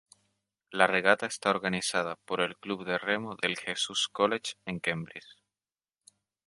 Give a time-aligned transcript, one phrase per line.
[0.71, 5.37] La regata está organizada por el club de remo del Jesus College en Cambridge.